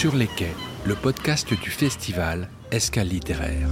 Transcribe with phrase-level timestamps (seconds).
[0.00, 0.54] Sur les quais,
[0.86, 3.68] le podcast du festival Escale littéraire.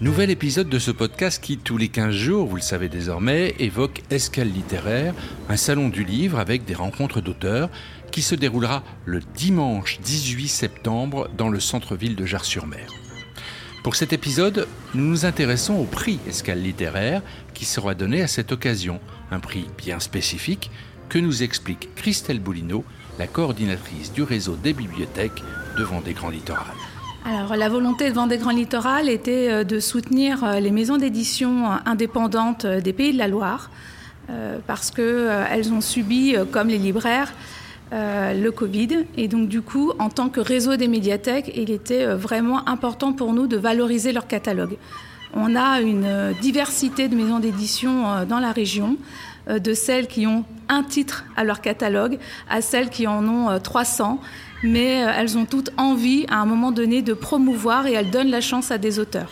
[0.00, 4.00] Nouvel épisode de ce podcast qui, tous les 15 jours, vous le savez désormais, évoque
[4.08, 5.12] Escale littéraire,
[5.50, 7.68] un salon du livre avec des rencontres d'auteurs
[8.10, 13.03] qui se déroulera le dimanche 18 septembre dans le centre-ville de Jars-sur-Mer.
[13.84, 17.20] Pour cet épisode, nous nous intéressons au prix Escale littéraire
[17.52, 18.98] qui sera donné à cette occasion,
[19.30, 20.70] un prix bien spécifique
[21.10, 22.82] que nous explique Christelle Boulineau,
[23.18, 25.42] la coordinatrice du réseau des bibliothèques
[25.76, 26.64] de Vendée Grand Littoral.
[27.26, 31.70] Alors, la volonté de Vendée Grand Littoral était euh, de soutenir euh, les maisons d'édition
[31.70, 33.70] euh, indépendantes des Pays de la Loire,
[34.66, 37.34] parce qu'elles ont subi, comme les libraires,
[37.92, 39.06] le Covid.
[39.16, 43.32] Et donc, du coup, en tant que réseau des médiathèques, il était vraiment important pour
[43.32, 44.76] nous de valoriser leur catalogue.
[45.32, 48.96] On a une diversité de maisons d'édition dans la région,
[49.48, 52.18] de celles qui ont un titre à leur catalogue
[52.48, 54.18] à celles qui en ont 300
[54.64, 58.30] mais euh, elles ont toutes envie à un moment donné de promouvoir et elles donnent
[58.30, 59.30] la chance à des auteurs.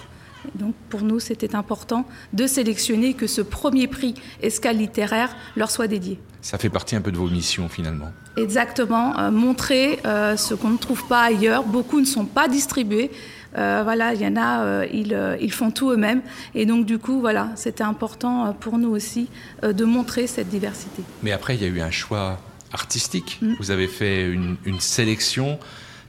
[0.54, 5.88] Donc pour nous, c'était important de sélectionner que ce premier prix Escale littéraire leur soit
[5.88, 6.18] dédié.
[6.40, 8.10] Ça fait partie un peu de vos missions finalement.
[8.36, 11.64] Exactement, euh, montrer euh, ce qu'on ne trouve pas ailleurs.
[11.64, 13.10] Beaucoup ne sont pas distribués.
[13.54, 16.22] voilà, il y en a, ils, ils, font tout eux-mêmes.
[16.54, 19.28] Et donc, du coup, voilà, c'était important pour nous aussi
[19.62, 21.02] de montrer cette diversité.
[21.22, 22.40] Mais après, il y a eu un choix
[22.72, 23.38] artistique.
[23.42, 23.54] Mm.
[23.58, 25.58] Vous avez fait une, sélection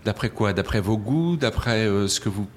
[0.05, 0.53] d'après quoi?
[0.53, 1.37] D'après vos goûts?
[1.37, 2.47] D'après euh, ce que vous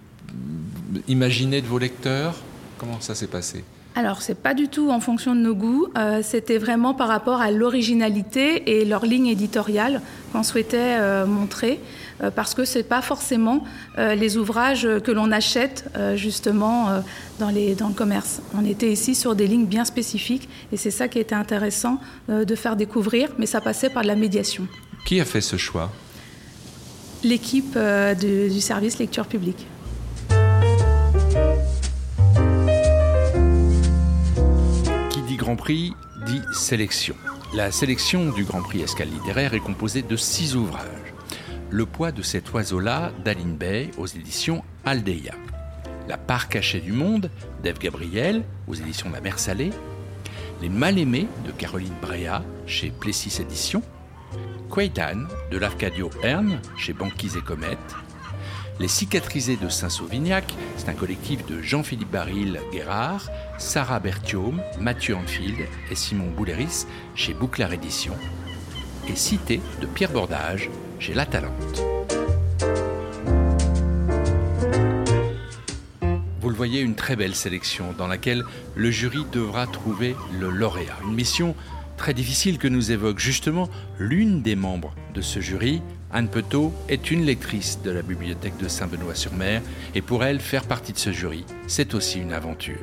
[1.08, 2.34] imaginez de vos lecteurs
[2.78, 3.64] Comment ça s'est passé?
[3.94, 7.40] Alors, c'est pas du tout en fonction de nos goûts, euh, c'était vraiment par rapport
[7.40, 11.80] à l'originalité et leur ligne éditoriale qu'on souhaitait euh, montrer,
[12.22, 13.64] euh, parce que c'est pas forcément
[13.96, 17.02] les ouvrages que l'on achète justement
[17.38, 18.42] dans, les, dans le commerce.
[18.54, 21.98] On était ici sur des lignes bien spécifiques, et c'est ça qui était intéressant
[22.28, 24.68] de faire découvrir, mais ça passait par la médiation.
[25.06, 25.90] Qui a fait ce choix?
[27.24, 27.78] L'équipe
[28.20, 29.66] du service lecture publique.
[35.46, 35.94] Grand Prix
[36.26, 37.14] dit sélection.
[37.54, 41.14] La sélection du Grand Prix Escale littéraire est composée de six ouvrages.
[41.70, 45.34] Le poids de cet oiseau-là d'Aline Bay aux éditions Aldeia.
[46.08, 47.30] La part cachée du monde
[47.62, 49.70] d'Eve Gabriel aux éditions La Mer Salée.
[50.62, 53.84] Les Mal-aimés de Caroline Brea chez Plessis Éditions.
[54.68, 57.94] Quaitan de l'Arcadio Hern chez Banquise et Comète.
[58.78, 65.56] Les Cicatrisés de Saint-Sauvignac, c'est un collectif de Jean-Philippe Baril Guérard, Sarah Berthiaume, Mathieu Anfield
[65.90, 68.18] et Simon Bouléris chez Bouclard Éditions.
[69.08, 71.82] Et Cité de Pierre Bordage chez La Talente.
[76.42, 78.44] Vous le voyez, une très belle sélection dans laquelle
[78.74, 80.98] le jury devra trouver le lauréat.
[81.02, 81.56] Une mission
[81.96, 85.80] très difficile que nous évoque justement l'une des membres de ce jury,
[86.16, 89.60] Anne Petot est une lectrice de la bibliothèque de Saint-Benoît-sur-Mer
[89.94, 92.78] et pour elle, faire partie de ce jury, c'est aussi une aventure.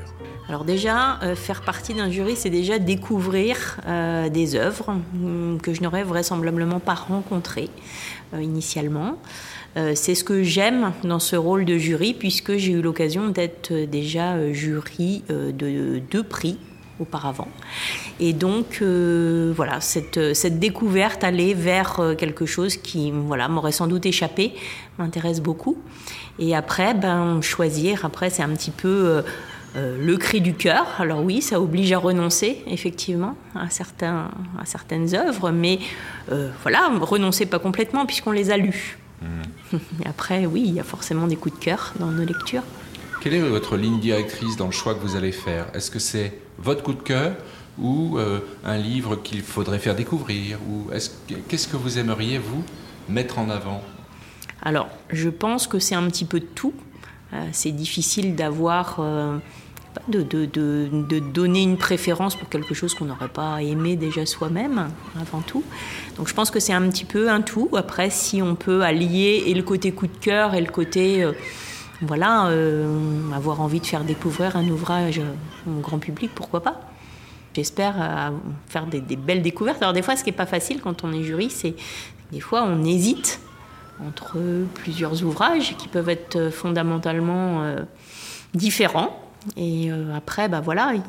[0.48, 5.74] Alors déjà, euh, faire partie d'un jury, c'est déjà découvrir euh, des œuvres hum, que
[5.74, 7.72] je n'aurais vraisemblablement pas rencontrées
[8.36, 9.18] euh, initialement.
[9.96, 14.54] c'est ce que j'aime dans ce rôle de jury, puisque j'ai eu l'occasion d'être déjà
[14.54, 16.60] jury de deux prix
[17.00, 17.48] auparavant.
[18.20, 23.72] Et donc, euh, voilà, cette, cette, découverte, aller vers euh, quelque chose qui voilà, m'aurait
[23.72, 24.54] sans doute échappé,
[25.00, 25.78] m'intéresse beaucoup.
[26.40, 29.24] Et après, ben, choisir, après, c'est un petit peu
[29.76, 30.86] euh, le cri du cœur.
[31.00, 34.30] Alors oui, ça oblige à renoncer, effectivement, à, certains,
[34.60, 35.80] à certaines œuvres, mais
[36.62, 38.98] voilà, renoncer pas complètement, puisqu'on les a lues.
[39.22, 39.78] Mmh.
[40.04, 42.64] Et après, oui, il y a forcément des coups de cœur dans nos lectures.
[43.24, 45.68] Quelle est votre ligne directrice dans le choix que vous allez faire?
[45.74, 47.38] Est-ce que c'est votre coup de cœur
[47.80, 50.60] ou euh, un livre qu'il faudrait faire découvrir?
[50.70, 50.90] Ou
[51.48, 52.66] Qu'est-ce que vous aimeriez, vous,
[53.08, 53.82] mettre en avant?
[54.62, 56.74] Alors, je pense que c'est un petit peu de tout.
[57.32, 58.98] Euh, c'est difficile d'avoir...
[59.00, 59.38] Euh,
[60.10, 64.90] de, de, de, donner une préférence pour quelque chose qu'on n'aurait pas aimé déjà soi-même,
[65.22, 65.64] avant tout.
[66.18, 67.70] Donc je pense que c'est un petit peu un tout.
[67.74, 71.24] Après, si on peut allier et le côté coup de cœur et le côté
[72.06, 75.22] voilà, euh, avoir envie de faire découvrir un ouvrage
[75.68, 76.82] au grand public, pourquoi pas
[77.56, 78.30] J'espère euh,
[78.68, 79.82] faire des, belles découvertes.
[79.82, 81.76] Alors des fois, ce qui n'est pas facile quand on est jury, c'est
[82.32, 83.40] des fois on hésite
[84.08, 84.40] entre
[84.74, 87.82] plusieurs ouvrages qui peuvent être fondamentalement euh,
[88.54, 89.20] différents.
[89.58, 91.02] Et après, bah voilà, il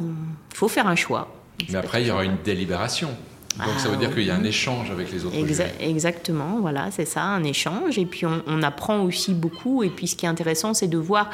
[0.52, 1.32] faut faire un choix.
[1.69, 3.11] Mais après, il y aura une délibération.
[3.58, 5.36] Donc ça veut dire qu'il y a un échange avec les autres
[5.80, 7.98] Exactement, voilà, c'est ça, un échange.
[7.98, 9.82] Et puis on, apprend aussi beaucoup.
[9.82, 11.30] Et puis ce qui est intéressant, c'est de voir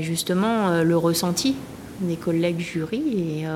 [0.00, 1.56] justement le ressenti
[2.00, 3.46] des collègues jury et,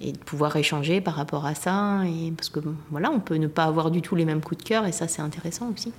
[0.00, 2.02] et de pouvoir échanger par rapport à ça.
[2.06, 2.60] Et parce que
[2.90, 5.08] voilà, on peut ne pas avoir du tout les mêmes coups de cœur et ça
[5.08, 5.92] c'est intéressant aussi,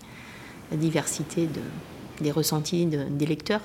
[0.72, 1.62] la diversité de,
[2.24, 3.62] des ressentis des lecteurs.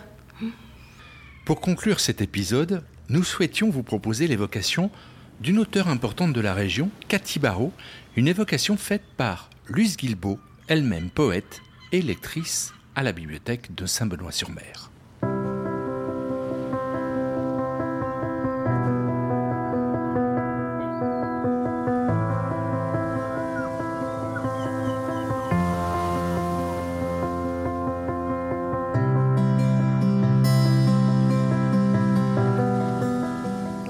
[1.45, 4.91] Pour conclure cet épisode, nous souhaitions vous proposer l'évocation
[5.41, 7.73] d'une auteure importante de la région, Cathy Barrault,
[8.17, 11.61] une évocation faite par Luce Guilbeault, elle-même poète
[11.93, 14.91] et lectrice à la bibliothèque de Saint-Benoît-sur-Mer.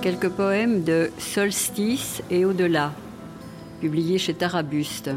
[0.07, 2.93] Quelques poèmes de Solstice et au-delà,
[3.81, 5.11] publiés chez Tarabuste.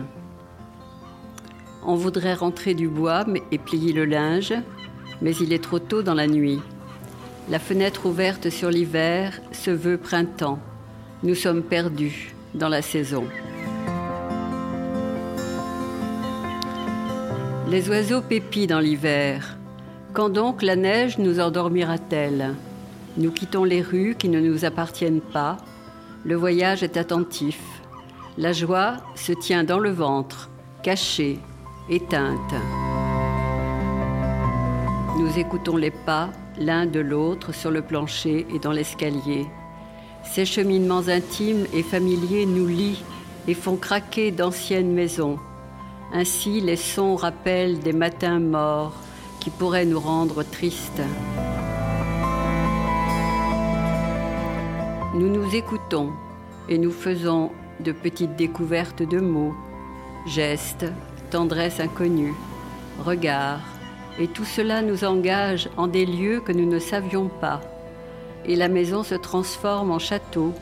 [1.86, 4.56] On voudrait rentrer du bois et plier le linge,
[5.22, 6.60] mais il est trop tôt dans la nuit.
[7.52, 10.58] La fenêtre ouverte sur l'hiver se veut printemps.
[11.22, 13.26] Nous sommes perdus dans la saison.
[17.70, 19.56] Les oiseaux pépient dans l'hiver.
[20.14, 22.56] Quand donc la neige nous endormira-t-elle?
[23.20, 25.58] Nous quittons les rues qui ne nous appartiennent pas.
[26.24, 27.60] Le voyage est attentif.
[28.38, 30.50] La joie se tient dans le ventre,
[30.84, 31.38] cachée,
[31.90, 32.54] éteinte.
[35.18, 39.46] Nous écoutons les pas l'un de l'autre sur le plancher et dans l'escalier.
[40.24, 43.04] Ces cheminements intimes et familiers nous lient
[43.50, 45.40] et font craquer d'anciennes maisons.
[46.14, 48.96] Ainsi, les sons rappellent des matins morts
[49.42, 51.02] qui pourraient nous rendre tristes.
[55.16, 56.12] Nous nous écoutons
[56.68, 59.56] et nous faisons de petites découvertes de mots,
[60.28, 60.86] gestes,
[61.32, 62.36] tendresse inconnue,
[63.04, 63.62] regards,
[64.20, 67.60] et tout cela nous engage en des lieux que nous ne savions pas.
[68.46, 70.54] Et la maison se transforme en château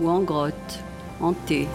[0.00, 0.80] ou en grotte,
[1.20, 1.68] en thé.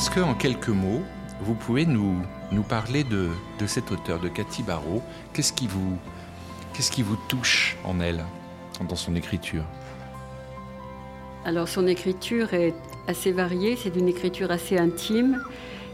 [0.00, 1.02] Est-ce que, en quelques mots,
[1.42, 2.22] vous pouvez nous,
[2.70, 5.02] parler de, de cet auteur, de Cathy Barrault?
[5.34, 5.66] Qu'est-ce qui
[7.02, 8.24] vous touche en elle,
[8.88, 9.62] dans son écriture?
[11.44, 12.72] Alors, son écriture est
[13.08, 15.44] assez variée, c'est une écriture assez intime,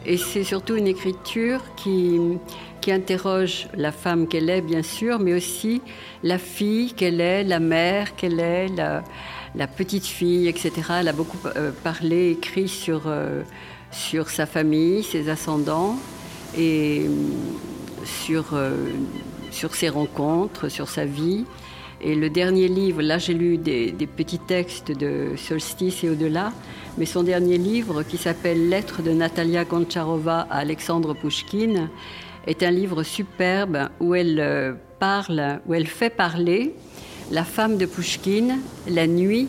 [0.06, 2.20] et c'est surtout une écriture qui,
[2.80, 5.82] qui interroge la femme qu'elle est, bien sûr, mais aussi
[6.22, 10.72] la fille qu'elle est, la mère qu'elle est, la, petite fille, etc.
[11.00, 13.42] Elle a beaucoup euh, parlé, écrit sur, euh,
[13.90, 15.96] sur sa famille, ses ascendants
[16.56, 18.56] et euh, sur,
[19.50, 21.44] sur ses rencontres, sur sa vie.
[22.00, 26.52] Et le dernier livre, là j'ai lu des, petits textes de Solstice et au-delà,
[26.98, 31.88] mais son dernier livre qui s'appelle Lettres de Natalia Goncharova à Alexandre Pouchkine
[32.46, 36.74] est un livre superbe où elle euh, parle, où elle fait parler
[37.30, 38.58] la femme de Pouchkine
[38.88, 39.48] la nuit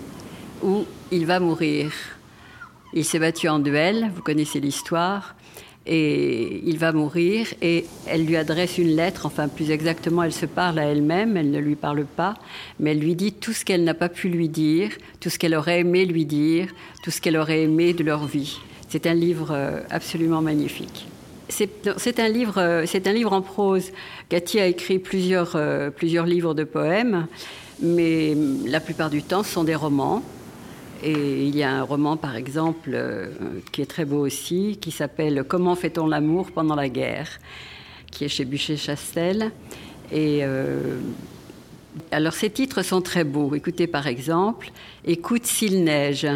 [0.63, 1.91] où il va mourir.
[2.93, 5.35] Il s'est battu en duel, vous connaissez l'histoire,
[5.87, 10.45] et il va mourir et elle lui adresse une lettre, enfin plus exactement elle se
[10.45, 12.35] parle à elle-même, elle ne lui parle pas,
[12.79, 15.55] mais elle lui dit tout ce qu'elle n'a pas pu lui dire, tout ce qu'elle
[15.55, 16.67] aurait aimé lui dire,
[17.03, 18.59] tout ce qu'elle aurait aimé de leur vie.
[18.89, 21.07] C'est un livre euh, absolument magnifique.
[21.49, 23.91] C'est un, livre, euh, un livre en prose.
[24.27, 27.27] Cathy a écrit plusieurs, euh, plusieurs livres de poèmes,
[27.81, 30.23] mais la plupart du temps ce sont des romans.
[31.03, 33.27] Et il y a un roman, par exemple, euh,
[33.71, 37.29] qui est très beau aussi, qui s'appelle Comment fait-on l'amour pendant la guerre,
[38.11, 39.51] qui est chez Bûcher-Chastel.
[40.11, 40.99] Et euh,
[42.11, 43.53] alors ces titres sont très beaux.
[43.53, 44.71] Écoutez par exemple,
[45.05, 46.27] Écoute s'il neige,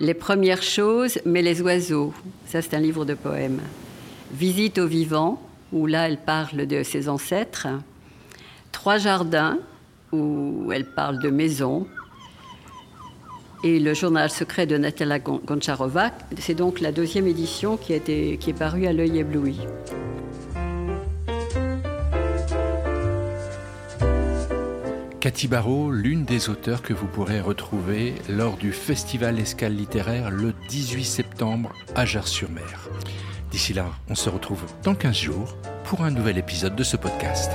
[0.00, 2.12] Les premières choses, mais les oiseaux.
[2.46, 3.60] Ça, c'est un livre de poèmes.
[4.32, 5.40] Visite aux vivants,
[5.72, 7.68] où là, elle parle de ses ancêtres.
[8.72, 9.58] Trois jardins,
[10.10, 11.86] où elle parle de maisons
[13.64, 16.10] et le journal secret de Natalia Goncharova.
[16.38, 19.60] C'est donc la deuxième édition qui, est parue à l'œil ébloui.
[25.20, 30.52] Cathy Barrault, l'une des auteurs que vous pourrez retrouver lors du Festival Escale littéraire le
[30.68, 32.88] 18 septembre à Gers-sur-Mer.
[33.52, 37.52] D'ici là, on se retrouve dans 15 jours pour un nouvel épisode de ce podcast.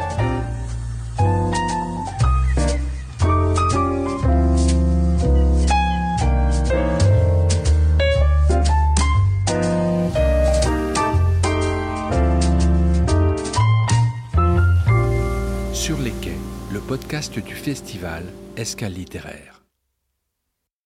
[17.18, 18.24] Du festival
[18.58, 19.57] Escale littéraire.